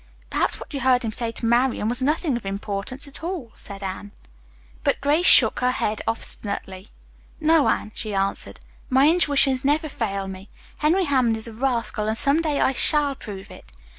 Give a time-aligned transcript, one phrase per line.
[0.31, 3.83] "Perhaps what you heard him say to Marian was nothing of importance after all," said
[3.83, 4.11] Anne.
[4.83, 6.87] But Grace shook her head obstinately.
[7.39, 8.59] "No, Anne," she answered,
[8.89, 10.49] "my intuitions never fail me.
[10.79, 13.71] Henry Hammond is a rascal, and some day I shall prove it.